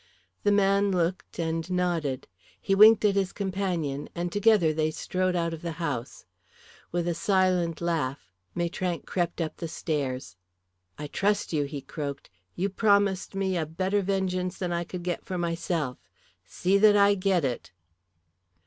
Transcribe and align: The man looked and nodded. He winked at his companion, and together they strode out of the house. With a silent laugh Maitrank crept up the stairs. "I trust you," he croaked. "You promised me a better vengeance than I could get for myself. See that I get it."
The 0.41 0.51
man 0.51 0.89
looked 0.89 1.37
and 1.37 1.69
nodded. 1.69 2.27
He 2.59 2.73
winked 2.73 3.05
at 3.05 3.13
his 3.13 3.31
companion, 3.31 4.09
and 4.15 4.31
together 4.31 4.73
they 4.73 4.89
strode 4.89 5.35
out 5.35 5.53
of 5.53 5.61
the 5.61 5.73
house. 5.77 6.25
With 6.91 7.07
a 7.07 7.13
silent 7.13 7.81
laugh 7.81 8.33
Maitrank 8.55 9.05
crept 9.05 9.39
up 9.41 9.57
the 9.57 9.67
stairs. 9.67 10.35
"I 10.97 11.05
trust 11.05 11.53
you," 11.53 11.65
he 11.65 11.81
croaked. 11.81 12.31
"You 12.55 12.67
promised 12.67 13.35
me 13.35 13.55
a 13.55 13.67
better 13.67 14.01
vengeance 14.01 14.57
than 14.57 14.71
I 14.73 14.85
could 14.85 15.03
get 15.03 15.23
for 15.23 15.37
myself. 15.37 15.99
See 16.43 16.79
that 16.79 16.97
I 16.97 17.13
get 17.13 17.45
it." 17.45 17.71